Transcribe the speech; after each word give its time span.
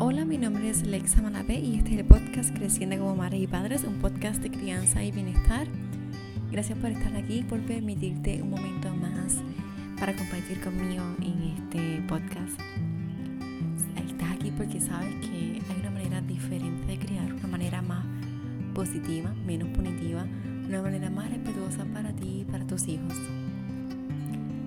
Hola, 0.00 0.24
mi 0.24 0.38
nombre 0.38 0.70
es 0.70 0.86
Lexa 0.86 1.20
Manabé 1.22 1.58
y 1.58 1.74
este 1.74 1.94
es 1.94 1.98
el 1.98 2.04
podcast 2.04 2.56
Creciendo 2.56 2.96
como 2.98 3.16
Madres 3.16 3.42
y 3.42 3.48
Padres, 3.48 3.82
un 3.82 3.94
podcast 3.94 4.40
de 4.40 4.48
crianza 4.48 5.02
y 5.02 5.10
bienestar. 5.10 5.66
Gracias 6.52 6.78
por 6.78 6.90
estar 6.90 7.16
aquí, 7.16 7.42
por 7.42 7.58
permitirte 7.62 8.40
un 8.40 8.50
momento 8.50 8.94
más 8.94 9.38
para 9.98 10.14
compartir 10.14 10.60
conmigo 10.60 11.02
en 11.20 11.42
este 11.58 12.00
podcast. 12.06 12.60
Estás 14.08 14.30
aquí 14.30 14.52
porque 14.52 14.80
sabes 14.80 15.12
que 15.16 15.60
hay 15.68 15.80
una 15.80 15.90
manera 15.90 16.20
diferente 16.20 16.86
de 16.86 16.96
criar, 16.96 17.34
una 17.34 17.48
manera 17.48 17.82
más 17.82 18.06
positiva, 18.74 19.34
menos 19.44 19.68
punitiva, 19.70 20.24
una 20.68 20.80
manera 20.80 21.10
más 21.10 21.28
respetuosa 21.28 21.84
para 21.86 22.12
ti 22.12 22.42
y 22.42 22.44
para 22.44 22.64
tus 22.64 22.86
hijos. 22.86 23.14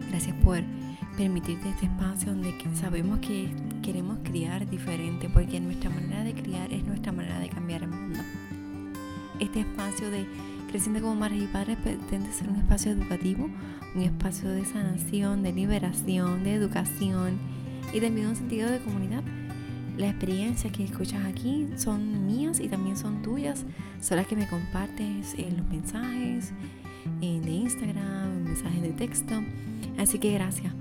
Gracias 0.09 0.35
por 0.43 0.61
permitirte 1.17 1.69
este 1.69 1.85
espacio 1.85 2.31
donde 2.31 2.53
sabemos 2.75 3.19
que 3.19 3.49
queremos 3.81 4.19
criar 4.23 4.69
diferente, 4.69 5.29
porque 5.29 5.59
nuestra 5.59 5.89
manera 5.89 6.23
de 6.23 6.33
criar 6.33 6.71
es 6.71 6.85
nuestra 6.85 7.11
manera 7.11 7.39
de 7.39 7.49
cambiar 7.49 7.83
el 7.83 7.89
mundo. 7.89 8.19
Este 9.39 9.61
espacio 9.61 10.09
de 10.09 10.25
Creciendo 10.69 11.01
como 11.01 11.15
Madres 11.15 11.43
y 11.43 11.47
Padres 11.47 11.77
pretende 11.83 12.31
ser 12.31 12.49
un 12.49 12.55
espacio 12.55 12.93
educativo, 12.93 13.49
un 13.93 14.01
espacio 14.01 14.49
de 14.49 14.63
sanación, 14.63 15.43
de 15.43 15.51
liberación, 15.51 16.45
de 16.45 16.53
educación 16.53 17.37
y 17.93 17.99
también 17.99 18.27
un 18.27 18.35
sentido 18.37 18.69
de 18.69 18.79
comunidad. 18.79 19.23
Las 19.97 20.11
experiencias 20.11 20.71
que 20.71 20.85
escuchas 20.85 21.25
aquí 21.25 21.67
son 21.75 22.25
mías 22.25 22.61
y 22.61 22.69
también 22.69 22.95
son 22.95 23.21
tuyas, 23.21 23.65
son 23.99 24.17
las 24.17 24.27
que 24.27 24.37
me 24.37 24.47
compartes 24.47 25.33
en 25.37 25.57
los 25.57 25.67
mensajes 25.67 26.53
de 27.19 27.51
Instagram, 27.51 28.37
en 28.37 28.43
mensajes 28.45 28.81
de 28.81 28.93
texto. 28.93 29.43
Así 29.97 30.19
que 30.19 30.31
gracias 30.31 30.73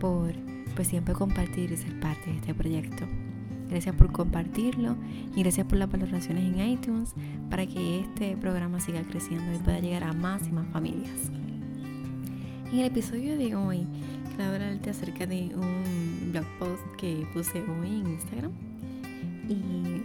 por 0.00 0.32
pues 0.74 0.88
siempre 0.88 1.14
compartir 1.14 1.72
y 1.72 1.76
ser 1.76 1.98
parte 2.00 2.30
de 2.30 2.36
este 2.36 2.54
proyecto. 2.54 3.04
Gracias 3.68 3.94
por 3.96 4.10
compartirlo 4.12 4.96
y 5.36 5.42
gracias 5.42 5.66
por 5.66 5.78
las 5.78 5.90
valoraciones 5.90 6.44
en 6.44 6.60
iTunes 6.68 7.14
para 7.50 7.66
que 7.66 8.00
este 8.00 8.36
programa 8.36 8.80
siga 8.80 9.02
creciendo 9.02 9.52
y 9.54 9.58
pueda 9.58 9.80
llegar 9.80 10.04
a 10.04 10.12
más 10.12 10.46
y 10.48 10.52
más 10.52 10.66
familias. 10.68 11.30
En 12.72 12.78
el 12.78 12.86
episodio 12.86 13.36
de 13.36 13.54
hoy 13.56 13.86
quiero 14.28 14.52
hablarte 14.52 14.90
acerca 14.90 15.26
de 15.26 15.50
un 15.54 16.30
blog 16.32 16.46
post 16.58 16.82
que 16.96 17.26
puse 17.34 17.60
hoy 17.60 17.88
en 17.88 18.10
Instagram 18.10 18.52
y 19.48 20.02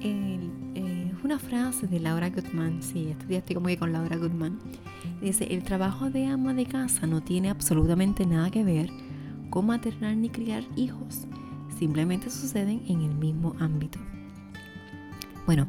eh, 0.00 0.38
es 0.74 1.24
una 1.24 1.38
frase 1.38 1.86
de 1.86 2.00
Laura 2.00 2.30
Goodman, 2.30 2.82
sí, 2.82 3.14
día 3.26 3.38
estoy 3.38 3.54
como 3.54 3.68
que 3.68 3.78
con 3.78 3.92
Laura 3.92 4.16
Goodman. 4.16 4.58
Dice, 5.20 5.44
el 5.50 5.62
trabajo 5.62 6.10
de 6.10 6.26
ama 6.26 6.52
de 6.54 6.66
casa 6.66 7.06
no 7.06 7.22
tiene 7.22 7.50
absolutamente 7.50 8.26
nada 8.26 8.50
que 8.50 8.64
ver 8.64 8.90
con 9.54 9.66
maternar 9.66 10.16
ni 10.16 10.30
criar 10.30 10.64
hijos. 10.74 11.28
Simplemente 11.78 12.28
suceden 12.28 12.82
en 12.88 13.02
el 13.02 13.14
mismo 13.14 13.54
ámbito. 13.60 14.00
Bueno, 15.46 15.68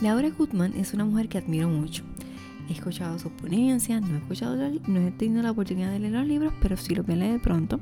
Laura 0.00 0.30
Goodman 0.30 0.72
es 0.74 0.94
una 0.94 1.04
mujer 1.04 1.28
que 1.28 1.36
admiro 1.36 1.68
mucho. 1.68 2.02
He 2.70 2.72
escuchado 2.72 3.18
sus 3.18 3.30
ponencias, 3.32 4.00
no 4.00 4.14
he, 4.14 4.18
escuchado, 4.20 4.56
no 4.86 5.00
he 5.00 5.10
tenido 5.10 5.42
la 5.42 5.50
oportunidad 5.50 5.90
de 5.90 5.98
leer 5.98 6.14
los 6.14 6.26
libros, 6.26 6.54
pero 6.62 6.78
sí 6.78 6.94
los 6.94 7.04
voy 7.04 7.16
a 7.16 7.18
leer 7.18 7.32
de 7.34 7.38
pronto. 7.40 7.78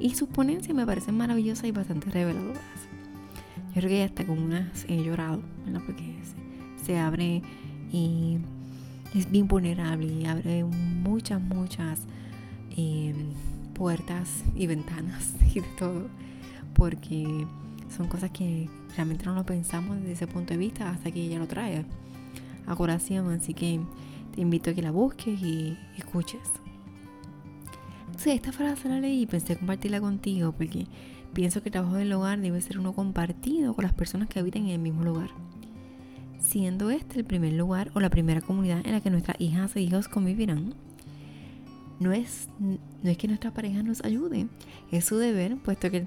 Y 0.00 0.16
sus 0.16 0.28
ponencias 0.28 0.76
me 0.76 0.84
parecen 0.84 1.16
maravillosas 1.16 1.66
y 1.66 1.70
bastante 1.70 2.10
reveladoras. 2.10 2.60
Yo 3.68 3.74
creo 3.74 3.88
que 3.88 4.02
hasta 4.02 4.26
con 4.26 4.40
unas 4.40 4.84
he 4.88 5.00
llorado, 5.00 5.42
¿verdad? 5.64 5.82
Porque 5.86 6.16
se, 6.84 6.98
abre 6.98 7.40
y 7.92 8.38
es 9.14 9.30
bien 9.30 9.46
vulnerable 9.46 10.12
y 10.12 10.26
abre 10.26 10.64
muchas, 10.64 11.40
muchas 11.40 12.00
eh, 12.76 13.14
puertas 13.80 14.44
y 14.54 14.66
ventanas 14.66 15.32
y 15.54 15.60
de 15.60 15.66
todo, 15.78 16.06
porque 16.74 17.46
son 17.96 18.08
cosas 18.08 18.30
que 18.30 18.68
realmente 18.94 19.24
no 19.24 19.34
lo 19.34 19.46
pensamos 19.46 19.96
desde 19.96 20.12
ese 20.12 20.26
punto 20.26 20.52
de 20.52 20.58
vista 20.58 20.90
hasta 20.90 21.10
que 21.10 21.22
ella 21.22 21.38
lo 21.38 21.48
trae 21.48 21.86
a 22.66 22.76
colación, 22.76 23.30
así 23.30 23.54
que 23.54 23.80
te 24.34 24.42
invito 24.42 24.68
a 24.68 24.74
que 24.74 24.82
la 24.82 24.90
busques 24.90 25.40
y 25.40 25.78
escuches. 25.96 26.42
Entonces 28.04 28.34
esta 28.34 28.52
frase 28.52 28.86
la 28.90 29.00
leí 29.00 29.22
y 29.22 29.26
pensé 29.26 29.56
compartirla 29.56 29.98
contigo 29.98 30.52
porque 30.52 30.86
pienso 31.32 31.62
que 31.62 31.70
el 31.70 31.72
trabajo 31.72 31.94
del 31.94 32.12
hogar 32.12 32.38
debe 32.38 32.60
ser 32.60 32.78
uno 32.78 32.92
compartido 32.92 33.72
con 33.72 33.84
las 33.84 33.94
personas 33.94 34.28
que 34.28 34.40
habitan 34.40 34.64
en 34.64 34.72
el 34.72 34.78
mismo 34.78 35.04
lugar, 35.04 35.30
siendo 36.38 36.90
este 36.90 37.20
el 37.20 37.24
primer 37.24 37.54
lugar 37.54 37.90
o 37.94 38.00
la 38.00 38.10
primera 38.10 38.42
comunidad 38.42 38.82
en 38.84 38.92
la 38.92 39.00
que 39.00 39.08
nuestras 39.08 39.40
hijas 39.40 39.74
e 39.74 39.80
hijos 39.80 40.08
convivirán 40.08 40.74
no 42.00 42.12
es, 42.12 42.48
no 42.58 43.10
es 43.10 43.18
que 43.18 43.28
nuestra 43.28 43.52
pareja 43.52 43.82
nos 43.82 44.02
ayude, 44.04 44.48
es 44.90 45.04
su 45.04 45.18
deber, 45.18 45.58
puesto 45.58 45.90
que 45.90 45.98
el, 45.98 46.06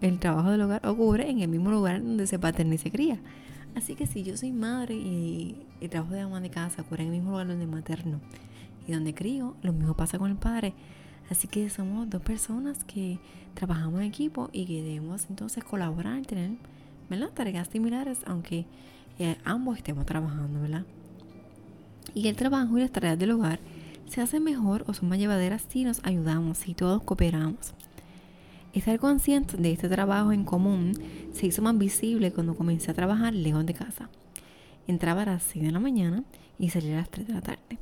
el 0.00 0.18
trabajo 0.18 0.50
del 0.50 0.62
hogar 0.62 0.86
ocurre 0.86 1.30
en 1.30 1.40
el 1.40 1.48
mismo 1.48 1.70
lugar 1.70 2.02
donde 2.02 2.26
se 2.26 2.38
paterna 2.38 2.74
y 2.74 2.78
se 2.78 2.90
cría. 2.90 3.20
Así 3.76 3.94
que 3.94 4.06
si 4.06 4.22
yo 4.22 4.36
soy 4.36 4.52
madre 4.52 4.94
y 4.94 5.66
el 5.80 5.90
trabajo 5.90 6.14
de 6.14 6.20
ama 6.22 6.40
de 6.40 6.48
casa 6.48 6.82
ocurre 6.82 7.02
en 7.02 7.08
el 7.08 7.16
mismo 7.16 7.32
lugar 7.32 7.46
donde 7.46 7.66
materno 7.66 8.20
y 8.88 8.92
donde 8.92 9.14
crío, 9.14 9.54
lo 9.62 9.72
mismo 9.74 9.94
pasa 9.94 10.18
con 10.18 10.30
el 10.30 10.36
padre. 10.36 10.72
Así 11.30 11.46
que 11.46 11.68
somos 11.68 12.08
dos 12.08 12.22
personas 12.22 12.82
que 12.84 13.18
trabajamos 13.54 14.00
en 14.00 14.06
equipo 14.06 14.48
y 14.52 14.64
que 14.64 14.82
debemos 14.82 15.26
entonces 15.28 15.62
colaborar, 15.62 16.24
tener 16.24 16.52
¿verdad? 17.10 17.30
tareas 17.34 17.68
similares, 17.68 18.20
aunque 18.26 18.64
eh, 19.18 19.36
ambos 19.44 19.76
estemos 19.76 20.06
trabajando, 20.06 20.60
¿verdad? 20.60 20.84
Y 22.14 22.28
el 22.28 22.36
trabajo 22.36 22.78
y 22.78 22.80
las 22.80 22.92
tareas 22.92 23.18
del 23.18 23.32
hogar 23.32 23.58
se 24.06 24.20
hace 24.20 24.40
mejor 24.40 24.84
o 24.86 24.94
son 24.94 25.08
más 25.08 25.18
llevaderas 25.18 25.64
si 25.68 25.84
nos 25.84 26.00
ayudamos, 26.04 26.58
si 26.58 26.74
todos 26.74 27.02
cooperamos. 27.02 27.74
Estar 28.72 28.98
consciente 28.98 29.56
de 29.56 29.72
este 29.72 29.88
trabajo 29.88 30.32
en 30.32 30.44
común 30.44 30.94
se 31.32 31.46
hizo 31.46 31.62
más 31.62 31.78
visible 31.78 32.32
cuando 32.32 32.56
comencé 32.56 32.90
a 32.90 32.94
trabajar 32.94 33.32
lejos 33.32 33.64
de 33.64 33.74
casa. 33.74 34.10
Entraba 34.86 35.22
a 35.22 35.26
las 35.26 35.44
6 35.44 35.66
de 35.66 35.70
la 35.70 35.80
mañana 35.80 36.24
y 36.58 36.70
salía 36.70 36.94
a 36.94 37.00
las 37.00 37.10
3 37.10 37.28
de 37.28 37.32
la 37.34 37.40
tarde. 37.40 37.78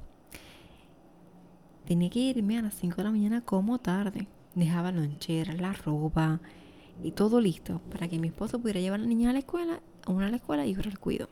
Tenía 1.86 2.10
que 2.10 2.20
irme 2.20 2.58
a 2.58 2.62
las 2.62 2.74
5 2.74 2.96
de 2.96 3.04
la 3.04 3.10
mañana 3.10 3.40
como 3.40 3.78
tarde. 3.78 4.26
Dejaba 4.54 4.92
lonchera, 4.92 5.54
la 5.54 5.72
ropa 5.72 6.40
y 7.02 7.12
todo 7.12 7.40
listo 7.40 7.80
para 7.90 8.06
que 8.08 8.18
mi 8.18 8.28
esposo 8.28 8.60
pudiera 8.60 8.80
llevar 8.80 9.00
a 9.00 9.02
la 9.02 9.08
niña 9.08 9.30
a 9.30 9.32
la 9.32 9.38
escuela, 9.38 9.80
una 10.06 10.26
a 10.26 10.30
la 10.30 10.36
escuela 10.36 10.66
y 10.66 10.74
yo 10.74 10.82
al 10.84 10.98
cuido. 10.98 11.28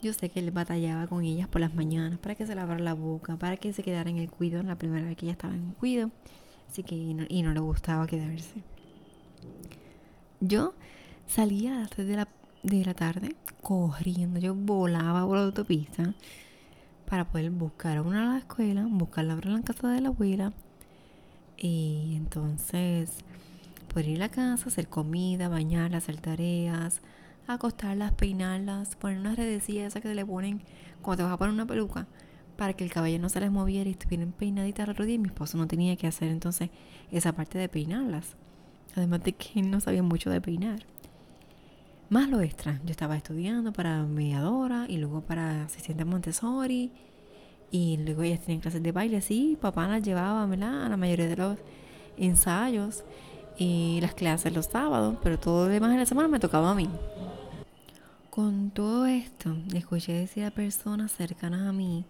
Yo 0.00 0.12
sé 0.12 0.28
que 0.28 0.38
él 0.38 0.50
batallaba 0.52 1.08
con 1.08 1.24
ellas 1.24 1.48
por 1.48 1.60
las 1.60 1.74
mañanas 1.74 2.18
para 2.20 2.36
que 2.36 2.46
se 2.46 2.54
lavara 2.54 2.78
la 2.78 2.94
boca, 2.94 3.36
para 3.36 3.56
que 3.56 3.72
se 3.72 3.82
quedara 3.82 4.08
en 4.08 4.18
el 4.18 4.30
cuido 4.30 4.62
la 4.62 4.76
primera 4.76 5.06
vez 5.06 5.16
que 5.16 5.26
ella 5.26 5.32
estaba 5.32 5.54
en 5.54 5.68
el 5.68 5.74
cuido. 5.74 6.10
Así 6.68 6.82
que 6.82 6.94
y 6.94 7.42
no, 7.42 7.52
le 7.52 7.60
gustaba 7.60 8.06
quedarse. 8.06 8.62
Yo 10.40 10.74
salía 11.26 11.76
a 11.76 11.80
las 11.80 11.90
3 11.90 12.06
de 12.06 12.16
la, 12.16 12.28
de 12.62 12.84
la 12.84 12.94
tarde 12.94 13.34
corriendo. 13.62 14.38
Yo 14.38 14.54
volaba 14.54 15.26
por 15.26 15.36
la 15.36 15.44
autopista 15.44 16.14
para 17.08 17.24
poder 17.24 17.50
buscar 17.50 17.96
a 17.96 18.02
una 18.02 18.30
a 18.30 18.32
la 18.34 18.38
escuela, 18.38 18.86
buscarla 18.88 19.34
a 19.34 19.36
la 19.36 19.62
casa 19.62 19.88
de 19.88 20.00
la 20.00 20.08
abuela. 20.08 20.52
Y 21.56 22.14
entonces 22.14 23.24
poder 23.88 24.08
ir 24.08 24.16
a 24.18 24.26
la 24.26 24.28
casa, 24.28 24.68
hacer 24.68 24.88
comida, 24.88 25.48
bañarla, 25.48 25.98
hacer 25.98 26.20
tareas, 26.20 27.00
acostarlas, 27.54 28.12
peinarlas, 28.12 28.96
poner 28.96 29.18
unas 29.18 29.36
redecillas 29.36 29.88
esas 29.88 30.02
que 30.02 30.14
le 30.14 30.24
ponen 30.24 30.62
cuando 31.02 31.18
te 31.18 31.24
vas 31.24 31.32
a 31.32 31.36
poner 31.36 31.54
una 31.54 31.66
peluca 31.66 32.06
para 32.56 32.72
que 32.72 32.84
el 32.84 32.90
cabello 32.90 33.20
no 33.20 33.28
se 33.28 33.40
les 33.40 33.50
moviera 33.50 33.88
y 33.88 33.92
estuvieran 33.92 34.32
peinaditas 34.32 34.88
otro 34.88 35.04
día. 35.04 35.14
Y 35.14 35.18
mi 35.18 35.28
esposo 35.28 35.56
no 35.56 35.68
tenía 35.68 35.96
que 35.96 36.06
hacer 36.06 36.28
entonces 36.28 36.70
esa 37.12 37.32
parte 37.32 37.56
de 37.56 37.68
peinarlas. 37.68 38.36
Además 38.96 39.22
de 39.22 39.32
que 39.32 39.60
él 39.60 39.70
no 39.70 39.80
sabía 39.80 40.02
mucho 40.02 40.28
de 40.28 40.40
peinar. 40.40 40.80
Más 42.10 42.28
lo 42.28 42.40
extra, 42.40 42.80
yo 42.84 42.90
estaba 42.90 43.16
estudiando 43.16 43.72
para 43.72 44.02
mediadora 44.02 44.86
y 44.88 44.96
luego 44.96 45.20
para 45.20 45.64
asistente 45.64 46.04
Montessori. 46.04 46.90
Y 47.70 47.98
luego 47.98 48.22
ellas 48.22 48.40
tenían 48.40 48.60
clases 48.60 48.82
de 48.82 48.92
baile, 48.92 49.18
así. 49.18 49.56
Papá 49.60 49.86
las 49.86 50.02
llevaba. 50.02 50.42
A 50.42 50.88
la 50.88 50.96
mayoría 50.96 51.28
de 51.28 51.36
los 51.36 51.58
ensayos 52.16 53.04
y 53.58 53.98
las 54.00 54.14
clases 54.14 54.52
los 54.52 54.66
sábados, 54.66 55.16
pero 55.22 55.38
todo 55.38 55.66
lo 55.66 55.72
demás 55.72 55.92
en 55.92 55.98
la 55.98 56.06
semana 56.06 56.28
me 56.28 56.40
tocaba 56.40 56.70
a 56.70 56.74
mí. 56.74 56.88
Con 58.38 58.70
todo 58.70 59.06
esto, 59.06 59.56
escuché 59.74 60.12
decir 60.12 60.44
a 60.44 60.52
personas 60.52 61.10
cercanas 61.10 61.62
a 61.62 61.72
mí 61.72 62.04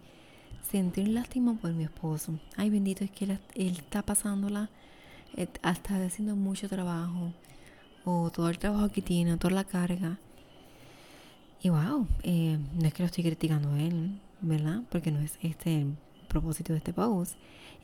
sentir 0.61 1.07
lástima 1.07 1.55
por 1.55 1.73
mi 1.73 1.85
esposo. 1.85 2.39
Ay, 2.55 2.69
bendito 2.69 3.03
es 3.03 3.09
que 3.09 3.25
él, 3.25 3.39
está 3.55 4.03
pasándola, 4.03 4.69
está 5.35 6.05
haciendo 6.05 6.35
mucho 6.35 6.69
trabajo, 6.69 7.33
o 8.05 8.29
todo 8.29 8.47
el 8.47 8.59
trabajo 8.59 8.89
que 8.89 9.01
tiene, 9.01 9.37
toda 9.37 9.55
la 9.55 9.63
carga. 9.63 10.19
Y 11.63 11.69
wow, 11.69 12.05
eh, 12.21 12.59
no 12.79 12.85
es 12.85 12.93
que 12.93 13.01
lo 13.01 13.07
estoy 13.07 13.23
criticando 13.23 13.71
a 13.71 13.81
él, 13.81 14.21
¿verdad? 14.41 14.83
Porque 14.91 15.09
no 15.09 15.21
es 15.21 15.39
este 15.41 15.81
el 15.81 15.97
propósito 16.27 16.73
de 16.73 16.77
este 16.77 16.93
post. 16.93 17.37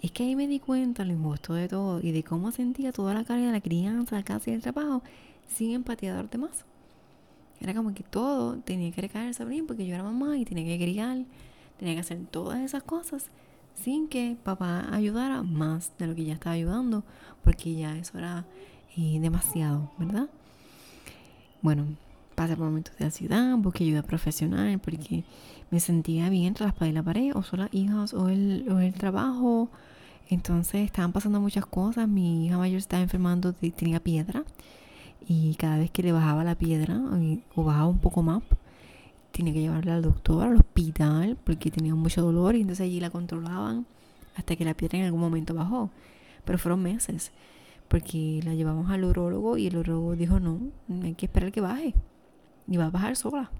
Es 0.04 0.12
que 0.12 0.22
ahí 0.22 0.36
me 0.36 0.48
di 0.48 0.60
cuenta 0.60 1.04
lo 1.04 1.14
injusto 1.14 1.56
de 1.56 1.68
todo 1.68 2.00
y 2.00 2.12
de 2.12 2.22
cómo 2.22 2.52
sentía 2.52 2.92
toda 2.92 3.16
la 3.16 3.24
carga 3.24 3.48
de 3.48 3.54
la 3.54 3.62
crianza, 3.62 4.18
la 4.18 4.24
casa 4.24 4.52
y 4.52 4.54
el 4.54 4.62
trabajo 4.62 5.02
sin 5.48 5.72
empatía 5.72 6.14
de 6.16 6.22
los 6.22 6.30
demás. 6.30 6.64
Era 7.62 7.74
como 7.74 7.94
que 7.94 8.04
todo 8.04 8.57
tenía 8.57 8.92
que 8.92 9.02
recaer 9.02 9.34
sobre 9.34 9.56
mí 9.56 9.62
porque 9.62 9.86
yo 9.86 9.96
era 9.96 10.04
mamá 10.04 10.38
y 10.38 10.46
tenía 10.46 10.66
que 10.66 10.84
criar, 10.84 11.25
tenía 11.78 11.94
que 11.94 12.02
hacer 12.02 12.25
todas 12.30 12.60
esas 12.60 12.84
cosas 12.84 13.30
sin 13.74 14.07
que 14.07 14.38
papá 14.44 14.88
ayudara 14.94 15.44
más 15.44 15.92
de 15.98 16.07
lo 16.07 16.16
que 16.16 16.25
ya 16.25 16.34
estaba 16.34 16.54
ayudando, 16.54 17.04
porque 17.44 17.75
ya 17.75 17.98
eso 17.98 18.18
era 18.18 18.46
eh, 18.98 19.19
demasiado, 19.19 19.92
¿verdad? 19.98 20.30
bueno, 21.66 21.88
pasé 22.36 22.56
por 22.56 22.68
momentos 22.68 22.96
de 22.98 23.06
ansiedad, 23.06 23.58
busqué 23.58 23.86
ayuda 23.86 24.04
profesional 24.04 24.78
porque 24.78 25.24
me 25.72 25.80
sentía 25.80 26.30
bien 26.30 26.54
tras 26.54 26.80
la 26.80 26.92
la 26.92 27.01
pared, 27.01 27.36
o 27.36 27.42
son 27.42 27.68
hijas, 27.72 28.13
o 28.13 28.30
el, 28.30 28.68
o 28.69 28.80
el 28.80 28.94
trabajo. 28.94 29.72
Entonces 30.30 30.86
estaban 30.86 31.12
pasando 31.12 31.42
muchas 31.42 31.66
cosas. 31.66 32.08
Mi 32.08 32.46
hija 32.46 32.60
mayor 32.60 32.78
estaba 32.78 33.01
enfermando, 33.01 33.51
tenía 33.54 34.00
piedra. 34.00 34.44
Y 35.28 35.56
cada 35.56 35.78
vez 35.78 35.92
que 35.92 36.04
le 36.04 36.12
bajaba 36.12 36.44
la 36.44 36.56
piedra, 36.56 37.00
o 37.56 37.64
bajaba 37.64 37.88
un 37.88 38.00
poco 38.00 38.22
más, 38.22 38.44
tenía 39.32 39.54
que 39.54 39.62
llevarla 39.62 39.96
al 39.96 40.02
doctor, 40.02 40.48
al 40.48 40.56
hospital, 40.58 41.38
porque 41.44 41.72
tenía 41.72 41.96
mucho 41.96 42.22
dolor. 42.22 42.56
Y 42.56 42.62
entonces 42.62 42.86
allí 42.86 43.00
la 43.00 43.10
controlaban 43.10 43.86
hasta 44.36 44.56
que 44.56 44.66
la 44.66 44.74
piedra 44.74 45.00
en 45.00 45.06
algún 45.06 45.22
momento 45.22 45.54
bajó. 45.54 45.90
Pero 46.46 46.58
fueron 46.60 46.84
meses, 46.84 47.32
porque 47.88 48.42
la 48.44 48.54
llevamos 48.54 48.92
al 48.92 49.04
urólogo 49.04 49.58
y 49.58 49.68
el 49.68 49.78
urólogo 49.78 50.16
dijo: 50.16 50.40
No, 50.40 50.60
hay 51.04 51.16
que 51.16 51.26
esperar 51.26 51.52
que 51.52 51.62
baje 51.62 51.94
y 52.68 52.78
va 52.78 52.86
a 52.86 52.90
bajar 52.90 53.16
sola. 53.16 53.52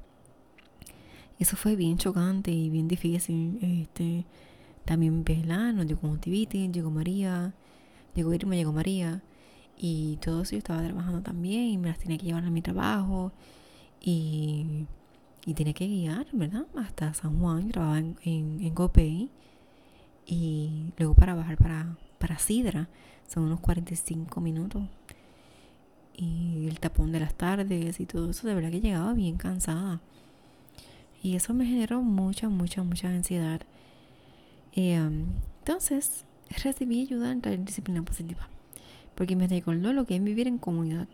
Eso 1.40 1.58
fue 1.58 1.76
bien 1.76 1.98
chocante 1.98 2.52
y 2.52 2.70
bien 2.70 2.88
difícil. 2.88 3.60
Este, 3.62 4.26
también 4.86 5.24
¿verdad? 5.24 5.74
nos 5.74 5.86
llegó 5.86 6.02
conjuntivitis, 6.02 6.72
llegó 6.72 6.92
María, 6.92 7.54
llegó 8.14 8.34
Irma, 8.34 8.56
llegó 8.56 8.72
María. 8.72 9.22
Y 9.78 10.18
todo 10.18 10.44
eso 10.44 10.52
yo 10.54 10.60
estaba 10.60 10.84
trabajando 10.84 11.22
también 11.22 11.66
y 11.66 11.78
me 11.78 11.90
las 11.90 12.00
tenía 12.00 12.18
que 12.18 12.26
llevar 12.26 12.46
a 12.46 12.50
mi 12.50 12.62
trabajo. 12.62 13.32
Y, 14.02 14.86
y 15.46 15.54
tenía 15.54 15.74
que 15.74 15.88
guiar, 15.88 16.28
¿verdad? 16.34 16.66
Hasta 16.76 17.14
San 17.14 17.40
Juan, 17.40 17.70
trabajaba 17.70 18.00
en, 18.00 18.18
en, 18.24 18.74
Copey. 18.74 19.30
Y 20.26 20.92
luego 20.98 21.14
para 21.16 21.36
bajar 21.36 21.58
para, 21.58 21.98
para 22.20 22.40
Sidra, 22.40 22.90
son 23.28 23.44
unos 23.44 23.60
45 23.60 24.42
minutos 24.42 24.84
y 26.18 26.68
el 26.68 26.80
tapón 26.80 27.12
de 27.12 27.20
las 27.20 27.34
tardes 27.34 28.00
y 28.00 28.06
todo 28.06 28.30
eso, 28.30 28.48
de 28.48 28.56
verdad 28.56 28.72
que 28.72 28.82
llegaba 28.82 29.14
bien 29.14 29.38
cansada. 29.38 30.02
Y 31.22 31.36
eso 31.36 31.54
me 31.54 31.66
generó 31.66 32.02
mucha, 32.02 32.50
mucha, 32.50 32.84
mucha 32.84 33.10
ansiedad. 33.10 33.62
Em, 34.74 35.26
entonces, 35.60 36.26
recibí 36.64 37.02
ayuda 37.02 37.32
en 37.32 37.42
la 37.44 37.52
disciplina 37.58 38.02
positiva, 38.04 38.48
porque 39.16 39.36
me 39.36 39.48
recordó 39.48 39.94
lo 39.94 40.06
que 40.06 40.16
es 40.16 40.24
vivir 40.24 40.48
en 40.48 40.58
comunidad 40.58 41.08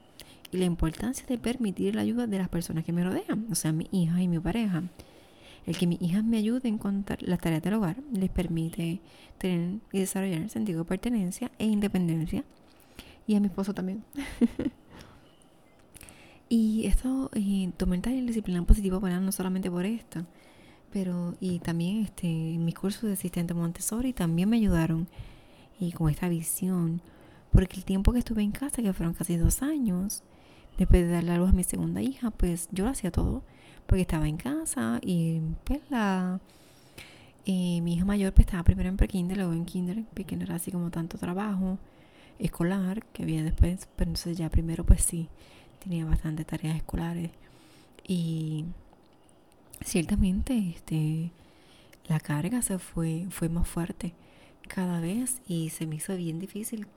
y 0.51 0.57
la 0.57 0.65
importancia 0.65 1.25
de 1.25 1.37
permitir 1.37 1.95
la 1.95 2.01
ayuda 2.01 2.27
de 2.27 2.37
las 2.37 2.49
personas 2.49 2.83
que 2.83 2.91
me 2.91 3.03
rodean, 3.03 3.47
o 3.51 3.55
sea, 3.55 3.71
mi 3.71 3.87
hija 3.91 4.21
y 4.21 4.27
mi 4.27 4.39
pareja. 4.39 4.83
El 5.65 5.77
que 5.77 5.87
mis 5.87 6.01
hijas 6.01 6.23
me 6.23 6.37
ayuden 6.37 6.77
con 6.77 7.05
las 7.19 7.39
tareas 7.39 7.61
del 7.61 7.75
hogar 7.75 7.97
les 8.11 8.29
permite 8.29 8.99
tener 9.37 9.79
y 9.91 9.99
desarrollar 9.99 10.41
el 10.41 10.49
sentido 10.49 10.79
de 10.79 10.89
pertenencia 10.89 11.51
e 11.59 11.65
independencia. 11.65 12.43
Y 13.27 13.35
a 13.35 13.39
mi 13.39 13.47
esposo 13.47 13.73
también. 13.73 14.03
Y 16.53 16.85
esto, 16.85 17.31
eh, 17.33 17.71
tomé 17.77 18.01
el 18.03 18.27
disciplina 18.27 18.61
positiva, 18.63 18.97
bueno, 18.97 19.21
no 19.21 19.31
solamente 19.31 19.71
por 19.71 19.85
esto, 19.85 20.25
pero 20.91 21.33
y 21.39 21.59
también 21.59 22.03
este, 22.03 22.27
mis 22.27 22.75
cursos 22.75 23.03
de 23.03 23.13
asistente 23.13 23.53
Montessori 23.53 24.11
también 24.11 24.49
me 24.49 24.57
ayudaron 24.57 25.07
y 25.79 25.93
con 25.93 26.09
esta 26.09 26.27
visión, 26.27 27.01
porque 27.51 27.77
el 27.77 27.85
tiempo 27.85 28.13
que 28.13 28.19
estuve 28.19 28.41
en 28.43 28.51
casa, 28.51 28.81
que 28.81 28.93
fueron 28.93 29.13
casi 29.13 29.37
dos 29.37 29.61
años, 29.61 30.23
después 30.77 31.03
de 31.03 31.11
darle 31.11 31.31
a 31.33 31.37
luz 31.37 31.49
a 31.49 31.53
mi 31.53 31.63
segunda 31.63 32.01
hija, 32.01 32.31
pues 32.31 32.69
yo 32.71 32.85
lo 32.85 32.91
hacía 32.91 33.11
todo, 33.11 33.43
porque 33.85 34.01
estaba 34.01 34.27
en 34.27 34.37
casa 34.37 34.99
y 35.01 35.41
pues 35.63 35.81
la... 35.89 36.39
Eh, 37.45 37.81
mi 37.81 37.95
hija 37.95 38.05
mayor 38.05 38.33
pues 38.33 38.45
estaba 38.45 38.63
primero 38.63 38.87
en 38.87 38.97
pre-kinder, 38.97 39.35
luego 39.35 39.53
en 39.53 39.65
kinder, 39.65 40.03
porque 40.13 40.35
no 40.35 40.43
era 40.43 40.55
así 40.55 40.71
como 40.71 40.91
tanto 40.91 41.17
trabajo 41.17 41.79
escolar 42.37 43.03
que 43.13 43.23
había 43.23 43.43
después, 43.43 43.87
pero 43.95 44.11
entonces 44.11 44.37
ya 44.37 44.49
primero 44.49 44.85
pues 44.85 45.03
sí, 45.03 45.27
tenía 45.83 46.05
bastantes 46.05 46.45
tareas 46.45 46.75
escolares. 46.75 47.31
Y 48.07 48.65
ciertamente 49.83 50.57
este 50.75 51.31
la 52.07 52.19
carga 52.19 52.61
se 52.61 52.77
fue 52.77 53.25
fue 53.29 53.49
más 53.49 53.67
fuerte 53.67 54.13
cada 54.67 54.99
vez 54.99 55.41
y 55.47 55.69
se 55.69 55.87
me 55.87 55.95
hizo 55.95 56.15
bien 56.15 56.39
difícil 56.39 56.87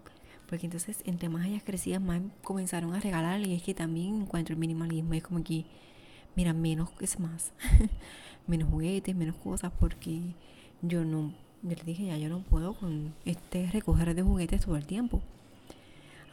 porque 0.49 0.67
entonces 0.67 1.03
entre 1.05 1.29
más 1.29 1.47
ellas 1.47 1.63
crecían 1.65 2.05
más 2.05 2.21
comenzaron 2.43 2.95
a 2.95 3.01
regalar 3.01 3.41
y 3.41 3.55
es 3.55 3.63
que 3.63 3.75
también 3.75 4.23
encuentro 4.23 4.55
el 4.55 4.59
minimalismo 4.59 5.15
es 5.15 5.23
como 5.23 5.43
que 5.43 5.65
mira 6.37 6.53
menos 6.53 6.91
es 7.01 7.19
más 7.19 7.53
menos 8.47 8.69
juguetes 8.71 9.15
menos 9.15 9.37
cosas 9.37 9.73
porque 9.79 10.21
yo 10.83 11.05
no 11.05 11.33
yo 11.63 11.71
les 11.71 11.85
dije 11.85 12.07
ya 12.07 12.19
yo 12.19 12.29
no 12.29 12.41
puedo 12.43 12.75
con 12.75 13.15
este 13.25 13.71
recoger 13.71 14.15
de 14.15 14.23
juguetes 14.23 14.61
todo 14.61 14.77
el 14.77 14.87
tiempo 14.87 15.23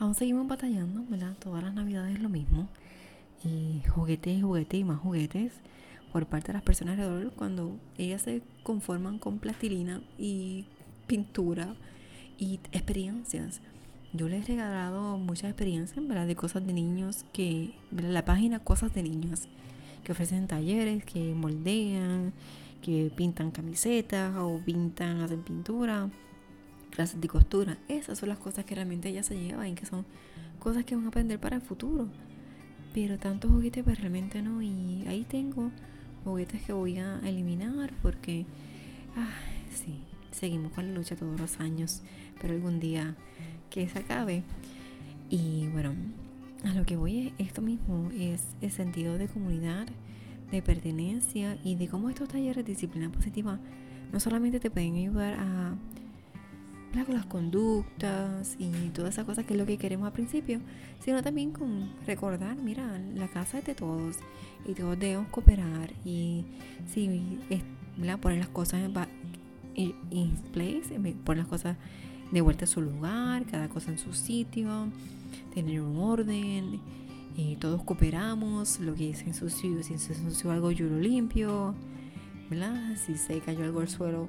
Aún 0.01 0.15
seguimos 0.15 0.47
batallando, 0.47 1.05
¿verdad? 1.07 1.35
Todas 1.37 1.63
las 1.63 1.75
navidades 1.75 2.15
es 2.15 2.21
lo 2.23 2.27
mismo. 2.27 2.67
Y 3.43 3.87
juguetes, 3.87 4.41
juguetes 4.41 4.79
y 4.79 4.83
más 4.83 4.97
juguetes 4.97 5.53
por 6.11 6.25
parte 6.25 6.47
de 6.47 6.53
las 6.53 6.63
personas 6.63 6.97
alrededor 6.97 7.31
cuando 7.33 7.77
ellas 7.99 8.23
se 8.23 8.41
conforman 8.63 9.19
con 9.19 9.37
plastilina 9.37 10.01
y 10.17 10.65
pintura 11.05 11.75
y 12.39 12.59
experiencias. 12.71 13.61
Yo 14.13 14.27
les 14.27 14.43
he 14.43 14.53
regalado 14.53 15.17
muchas 15.17 15.49
experiencias, 15.51 16.05
¿verdad? 16.05 16.27
De 16.27 16.35
cosas 16.35 16.65
de 16.65 16.73
niños 16.73 17.25
que, 17.31 17.73
La 17.91 18.25
página 18.25 18.59
Cosas 18.59 18.93
de 18.93 19.03
Niños, 19.03 19.47
que 20.03 20.11
ofrecen 20.11 20.47
talleres, 20.47 21.05
que 21.05 21.33
moldean, 21.33 22.33
que 22.81 23.11
pintan 23.15 23.51
camisetas 23.51 24.35
o 24.37 24.59
pintan, 24.65 25.21
hacen 25.21 25.43
pintura 25.43 26.09
clases 26.91 27.19
de 27.19 27.27
costura. 27.27 27.77
Esas 27.87 28.19
son 28.19 28.29
las 28.29 28.37
cosas 28.37 28.65
que 28.65 28.75
realmente 28.75 29.09
ella 29.09 29.23
se 29.23 29.39
lleva 29.39 29.67
y 29.67 29.73
que 29.73 29.87
son 29.87 30.05
cosas 30.59 30.85
que 30.85 30.95
van 30.95 31.05
a 31.05 31.07
aprender 31.07 31.39
para 31.39 31.55
el 31.55 31.61
futuro. 31.61 32.07
Pero 32.93 33.17
tantos 33.17 33.49
juguetes 33.49 33.83
pues 33.83 33.99
realmente 33.99 34.41
no. 34.41 34.61
Y 34.61 35.05
ahí 35.07 35.25
tengo 35.27 35.71
juguetes 36.23 36.61
que 36.61 36.73
voy 36.73 36.99
a 36.99 37.19
eliminar 37.23 37.91
porque, 38.01 38.45
ah, 39.15 39.31
sí, 39.73 40.01
seguimos 40.31 40.73
con 40.73 40.87
la 40.87 40.93
lucha 40.93 41.15
todos 41.15 41.39
los 41.39 41.59
años. 41.59 42.03
Pero 42.41 42.53
algún 42.53 42.79
día 42.79 43.15
que 43.69 43.87
se 43.87 43.99
acabe. 43.99 44.43
Y 45.29 45.67
bueno, 45.67 45.93
a 46.65 46.73
lo 46.73 46.85
que 46.85 46.97
voy 46.97 47.33
es 47.37 47.47
esto 47.47 47.61
mismo, 47.61 48.09
es 48.17 48.41
el 48.61 48.71
sentido 48.71 49.17
de 49.17 49.27
comunidad, 49.27 49.87
de 50.51 50.61
pertenencia 50.61 51.57
y 51.63 51.75
de 51.75 51.87
cómo 51.87 52.09
estos 52.09 52.27
talleres 52.27 52.65
de 52.65 52.71
disciplina 52.71 53.09
positiva 53.09 53.59
no 54.11 54.19
solamente 54.19 54.59
te 54.59 54.69
pueden 54.69 54.95
ayudar 54.95 55.35
a 55.39 55.75
con 57.05 57.15
las 57.15 57.25
conductas 57.25 58.55
y 58.59 58.89
todas 58.89 59.13
esas 59.13 59.25
cosas 59.25 59.45
que 59.45 59.53
es 59.53 59.59
lo 59.59 59.65
que 59.65 59.77
queremos 59.77 60.07
al 60.07 60.13
principio, 60.13 60.59
sino 60.99 61.23
también 61.23 61.51
con 61.51 61.89
recordar, 62.05 62.57
mira, 62.57 62.99
la 63.15 63.27
casa 63.27 63.59
es 63.59 63.65
de 63.65 63.75
todos 63.75 64.17
y 64.67 64.73
todos 64.73 64.99
debemos 64.99 65.29
cooperar 65.29 65.93
y 66.03 66.43
si 66.87 67.39
es, 67.49 67.63
poner 68.19 68.39
las 68.39 68.49
cosas 68.49 68.81
en, 69.75 70.31
place, 70.51 70.99
poner 71.23 71.43
las 71.43 71.47
cosas 71.47 71.77
de 72.31 72.41
vuelta 72.41 72.65
a 72.65 72.67
su 72.67 72.81
lugar, 72.81 73.45
cada 73.45 73.69
cosa 73.69 73.91
en 73.91 73.97
su 73.97 74.13
sitio, 74.13 74.87
tener 75.53 75.81
un 75.81 75.97
orden, 75.97 76.79
y 77.35 77.55
todos 77.55 77.83
cooperamos, 77.83 78.79
lo 78.79 78.93
que 78.95 79.13
se 79.13 79.25
ensució, 79.25 79.83
si 79.83 79.97
se 79.97 80.13
ensució 80.13 80.51
algo 80.51 80.71
yo 80.71 80.87
lo 80.87 80.99
limpio, 80.99 81.75
¿verdad? 82.49 82.95
si 82.97 83.15
se 83.15 83.39
cayó 83.39 83.63
algo 83.63 83.79
al 83.79 83.89
suelo 83.89 84.27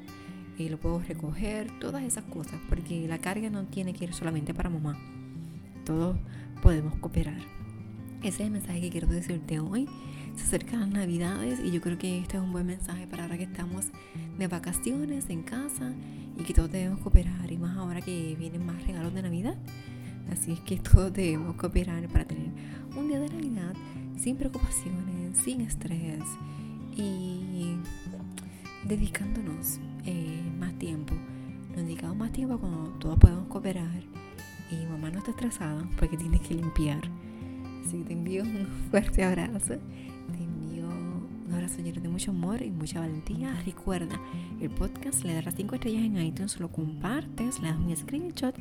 y 0.58 0.68
lo 0.68 0.78
puedo 0.78 1.00
recoger, 1.00 1.70
todas 1.80 2.02
esas 2.04 2.24
cosas, 2.24 2.60
porque 2.68 3.06
la 3.08 3.18
carga 3.18 3.50
no 3.50 3.64
tiene 3.64 3.92
que 3.94 4.04
ir 4.04 4.14
solamente 4.14 4.54
para 4.54 4.70
mamá. 4.70 4.98
Todos 5.84 6.16
podemos 6.62 6.94
cooperar. 6.96 7.40
Ese 8.20 8.28
es 8.28 8.40
el 8.40 8.50
mensaje 8.50 8.80
que 8.80 8.90
quiero 8.90 9.08
decirte 9.08 9.58
hoy. 9.58 9.88
Se 10.36 10.44
acercan 10.44 10.80
las 10.80 10.88
navidades 10.88 11.60
y 11.60 11.70
yo 11.70 11.80
creo 11.80 11.98
que 11.98 12.18
este 12.18 12.36
es 12.36 12.42
un 12.42 12.52
buen 12.52 12.66
mensaje 12.66 13.06
para 13.06 13.24
ahora 13.24 13.36
que 13.36 13.44
estamos 13.44 13.86
de 14.38 14.48
vacaciones 14.48 15.28
en 15.28 15.42
casa 15.42 15.92
y 16.38 16.44
que 16.44 16.54
todos 16.54 16.72
debemos 16.72 17.00
cooperar 17.00 17.50
y 17.50 17.58
más 17.58 17.76
ahora 17.76 18.00
que 18.00 18.34
vienen 18.38 18.64
más 18.64 18.84
regalos 18.86 19.12
de 19.14 19.22
Navidad. 19.22 19.56
Así 20.30 20.52
es 20.52 20.60
que 20.60 20.76
todos 20.92 21.12
debemos 21.12 21.56
cooperar 21.56 22.08
para 22.08 22.24
tener 22.24 22.48
un 22.96 23.08
día 23.08 23.20
de 23.20 23.28
Navidad 23.28 23.74
sin 24.16 24.36
preocupaciones, 24.36 25.38
sin 25.38 25.62
estrés 25.62 26.24
y 26.96 27.76
dedicándonos 28.84 29.78
eh, 30.04 30.42
más 30.58 30.72
tiempo. 30.78 31.14
Nos 31.70 31.78
dedicamos 31.78 32.16
más 32.16 32.32
tiempo 32.32 32.58
cuando 32.58 32.90
todos 32.98 33.18
podemos 33.18 33.46
cooperar 33.48 34.02
y 34.70 34.86
mamá 34.86 35.10
no 35.10 35.18
está 35.18 35.30
estresada 35.30 35.88
porque 35.98 36.16
tiene 36.16 36.40
que 36.40 36.54
limpiar. 36.54 37.02
Así 37.84 37.98
que 37.98 38.04
te 38.04 38.12
envío 38.12 38.42
un 38.42 38.66
fuerte 38.90 39.24
abrazo. 39.24 39.74
Te 39.76 40.44
envío 40.44 40.86
un 40.86 41.52
abrazo 41.52 41.82
lleno 41.82 42.00
de 42.00 42.08
mucho 42.08 42.30
amor 42.30 42.62
y 42.62 42.70
mucha 42.70 43.00
valentía. 43.00 43.54
Recuerda, 43.64 44.20
el 44.60 44.70
podcast 44.70 45.24
le 45.24 45.34
darás 45.34 45.54
5 45.56 45.74
estrellas 45.74 46.04
en 46.04 46.16
iTunes, 46.18 46.58
lo 46.60 46.70
compartes, 46.70 47.60
le 47.60 47.68
das 47.68 47.78
un 47.78 47.96
screenshot, 47.96 48.56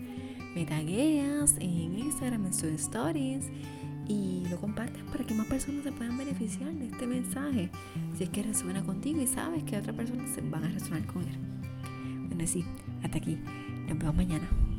me 0.56 0.66
tagueas 0.66 1.56
en 1.60 1.98
Instagram, 1.98 2.48
en 2.48 2.54
sus 2.54 2.72
stories 2.72 3.50
y 4.08 4.44
lo 4.50 4.60
compartes 4.60 5.02
para 5.04 5.26
que 5.26 5.34
más 5.34 5.48
personas 5.48 5.84
se 5.84 5.92
puedan 5.92 6.18
beneficiar 6.18 6.74
de 6.74 6.88
este 6.88 7.08
mensaje. 7.08 7.70
Si 8.18 8.24
es 8.24 8.30
que 8.30 8.44
resuena 8.44 8.84
contigo 8.84 9.22
y 9.22 9.28
sabes 9.28 9.64
que 9.64 9.78
otras 9.78 9.96
personas 9.96 10.30
se 10.30 10.42
van 10.42 10.66
a 10.66 10.70
resonar 10.70 11.06
con 11.06 11.24
él. 11.24 11.38
Bueno, 12.28 12.46
sí, 12.46 12.66
hasta 13.04 13.18
aquí. 13.18 13.38
Nos 13.88 13.98
vemos 13.98 14.16
mañana. 14.16 14.71